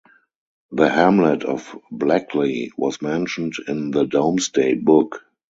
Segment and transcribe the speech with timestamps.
[0.71, 5.21] The hamlet of Blackley was mentioned in the Domesday Book.